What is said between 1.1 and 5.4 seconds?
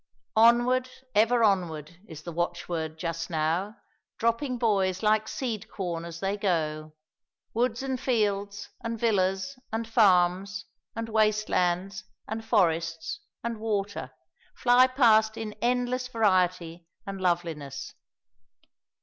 ever onward, is the watchword just now dropping boys like